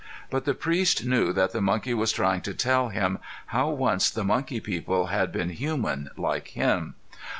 [0.31, 4.23] But the priest knew that the monkey was trying to tell him how once the
[4.23, 6.95] monkey people had been human like him.